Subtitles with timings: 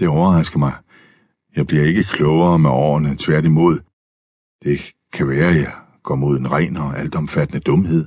[0.00, 0.72] Det overrasker mig.
[1.56, 3.78] Jeg bliver ikke klogere med årene, tværtimod.
[4.62, 4.80] Det
[5.12, 8.06] kan være, jeg går mod en ren og altomfattende dumhed.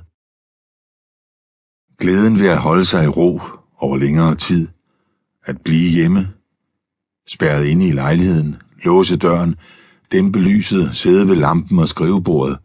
[1.98, 3.40] Glæden ved at holde sig i ro
[3.78, 4.68] over længere tid,
[5.44, 6.28] at blive hjemme,
[7.28, 9.54] spærret inde i lejligheden, låse døren,
[10.12, 12.58] dæmpe lyset, sidde ved lampen og skrivebordet,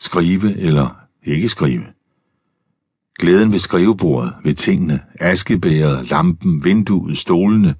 [0.00, 1.86] skrive eller ikke skrive.
[3.18, 7.74] Glæden ved skrivebordet, ved tingene, askebæret, lampen, vinduet, stolene,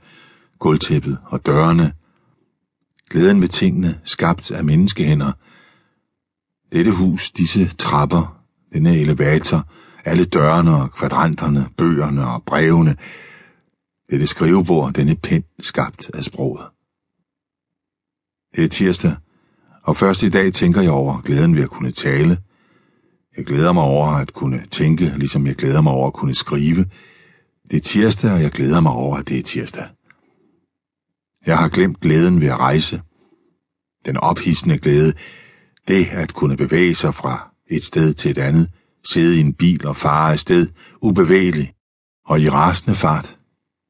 [0.63, 1.93] gulvtæppet og dørene.
[3.11, 5.33] Glæden ved tingene, skabt af menneskehænder.
[6.73, 9.67] Dette hus, disse trapper, denne elevator,
[10.05, 12.97] alle dørene og kvadranterne, bøgerne og brevene,
[14.11, 16.67] dette skrivebord, denne pen, skabt af sproget.
[18.57, 19.15] Det er tirsdag,
[19.83, 22.39] og først i dag tænker jeg over glæden ved at kunne tale.
[23.37, 26.87] Jeg glæder mig over at kunne tænke, ligesom jeg glæder mig over at kunne skrive.
[27.71, 29.87] Det er tirsdag, og jeg glæder mig over, at det er tirsdag.
[31.47, 33.03] Jeg har glemt glæden ved at rejse.
[34.07, 35.13] Den ophidsende glæde,
[35.89, 38.71] det at kunne bevæge sig fra et sted til et andet,
[39.05, 40.67] sidde i en bil og fare afsted,
[41.03, 41.73] ubevægelig
[42.27, 43.37] og i rasende fart.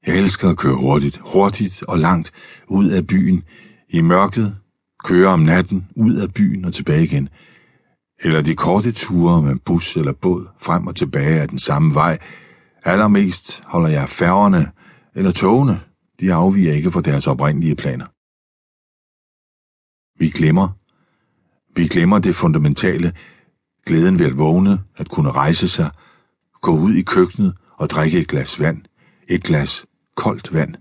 [0.06, 2.32] Jeg elsker at køre hurtigt, hurtigt og langt
[2.68, 3.42] ud af byen,
[3.88, 4.56] i mørket,
[5.04, 7.28] køre om natten ud af byen og tilbage igen.
[8.20, 12.18] Eller de korte ture med bus eller båd frem og tilbage af den samme vej.
[12.84, 14.70] Allermest holder jeg færgerne
[15.14, 15.80] eller togene.
[16.22, 18.06] De afviger ikke fra deres oprindelige planer.
[20.18, 20.68] Vi glemmer.
[21.76, 23.12] Vi glemmer det fundamentale,
[23.86, 25.90] glæden ved at vågne, at kunne rejse sig,
[26.60, 28.82] gå ud i køkkenet og drikke et glas vand,
[29.28, 30.74] et glas koldt vand.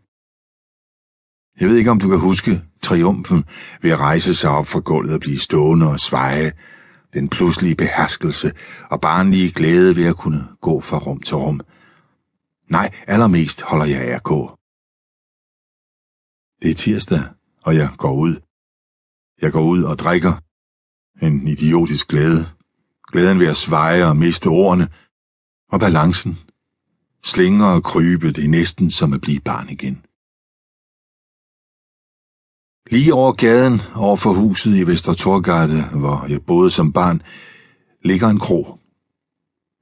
[1.60, 3.46] Jeg ved ikke, om du kan huske triumfen
[3.82, 6.52] ved at rejse sig op fra gulvet og blive stående og sveje,
[7.14, 8.52] den pludselige beherskelse
[8.90, 11.62] og barnlige glæde ved at kunne gå fra rum til rum.
[12.70, 14.61] Nej, allermest holder jeg af at gå.
[16.62, 17.24] Det er tirsdag,
[17.62, 18.36] og jeg går ud.
[19.42, 20.34] Jeg går ud og drikker.
[21.22, 22.50] En idiotisk glæde.
[23.12, 24.90] Glæden ved at sveje og miste ordene.
[25.72, 26.40] Og balancen.
[27.24, 30.06] Slinger og krybe, det er næsten som at blive barn igen.
[32.92, 37.22] Lige over gaden, over for huset i Vester Torgade, hvor jeg boede som barn,
[38.04, 38.80] ligger en kro.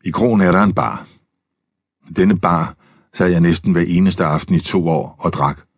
[0.03, 1.07] I krogen er der en bar.
[2.16, 2.75] Denne bar
[3.13, 5.69] sad jeg næsten hver eneste aften i to år og drak.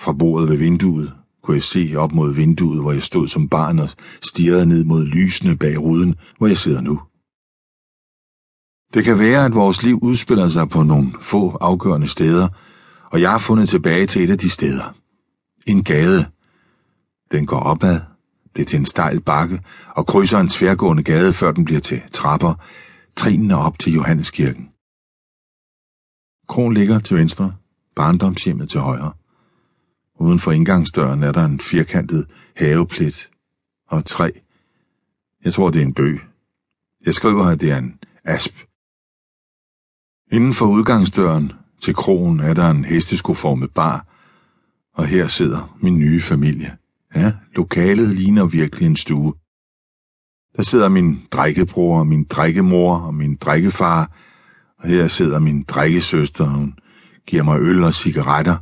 [0.00, 1.12] Fra bordet ved vinduet
[1.42, 3.88] kunne jeg se op mod vinduet, hvor jeg stod som barn og
[4.22, 7.00] stirrede ned mod lysene bag ruden, hvor jeg sidder nu.
[8.94, 12.48] Det kan være, at vores liv udspiller sig på nogle få afgørende steder,
[13.10, 14.94] og jeg har fundet tilbage til et af de steder.
[15.66, 16.26] En gade,
[17.32, 18.00] den går opad,
[18.52, 19.60] bliver til en stejl bakke
[19.96, 22.54] og krydser en tværgående gade, før den bliver til trapper,
[23.16, 24.68] trinene op til Johanneskirken.
[26.48, 27.54] Kron ligger til venstre,
[27.96, 29.12] barndomshjemmet til højre.
[30.20, 32.26] Uden for indgangsdøren er der en firkantet
[32.56, 33.30] haveplet
[33.88, 34.30] og et træ.
[35.44, 36.20] Jeg tror, det er en bøg.
[37.06, 38.54] Jeg skriver, at det er en asp.
[40.32, 44.06] Inden for udgangsdøren til krogen er der en hesteskoformet bar,
[44.94, 46.76] og her sidder min nye familie.
[47.14, 49.34] Ja, lokalet ligner virkelig en stue.
[50.56, 54.10] Der sidder min drikkebror, min drikkemor og min drikkefar,
[54.78, 56.78] og her sidder min drikkesøster, og hun
[57.26, 58.56] giver mig øl og cigaretter.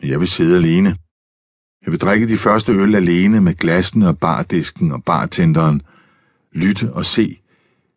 [0.00, 0.96] Men jeg vil sidde alene.
[1.84, 5.82] Jeg vil drikke de første øl alene med glassene og bardisken og bartenderen,
[6.52, 7.40] lytte og se,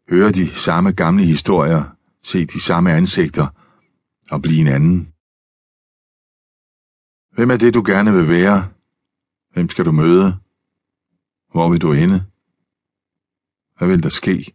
[0.09, 1.83] høre de samme gamle historier,
[2.23, 3.47] se de samme ansigter
[4.31, 5.13] og blive en anden.
[7.31, 8.69] Hvem er det, du gerne vil være?
[9.53, 10.37] Hvem skal du møde?
[11.51, 12.25] Hvor vil du ende?
[13.77, 14.53] Hvad vil der ske?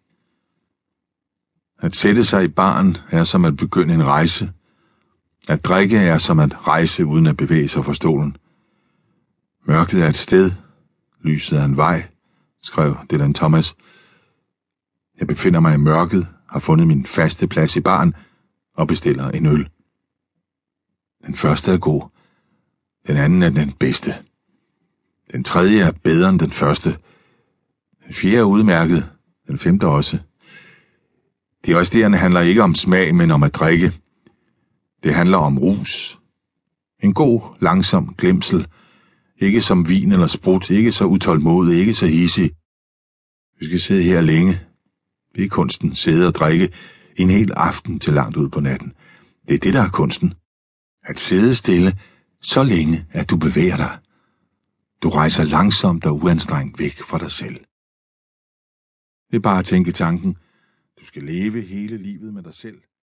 [1.79, 4.53] At sætte sig i barn er som at begynde en rejse.
[5.49, 8.37] At drikke er som at rejse uden at bevæge sig fra stolen.
[9.65, 10.53] Mørket er et sted,
[11.23, 12.05] lyset er en vej,
[12.63, 13.77] skrev Dylan Thomas.
[15.21, 18.15] Jeg befinder mig i mørket, har fundet min faste plads i barn
[18.75, 19.69] og bestiller en øl.
[21.27, 22.03] Den første er god.
[23.07, 24.15] Den anden er den bedste.
[25.33, 26.97] Den tredje er bedre end den første.
[28.07, 29.11] Den fjerde er udmærket.
[29.47, 30.19] Den femte også.
[31.67, 33.93] De resterende handler ikke om smag, men om at drikke.
[35.03, 36.19] Det handler om rus.
[37.03, 38.67] En god, langsom glemsel.
[39.41, 42.51] Ikke som vin eller sprut, ikke så utålmodig, ikke så hissig.
[43.61, 44.61] Vi skal sidde her længe.
[45.35, 46.73] Det er kunsten, sidde og drikke
[47.17, 48.93] en hel aften til langt ud på natten.
[49.49, 50.35] Det er det, der er kunsten.
[51.05, 51.99] At sidde stille
[52.41, 53.99] så længe, at du bevæger dig.
[55.03, 57.57] Du rejser langsomt og uanstrengt væk fra dig selv.
[59.31, 60.37] Det er bare at tænke tanken.
[61.01, 62.83] Du skal leve hele livet med dig selv.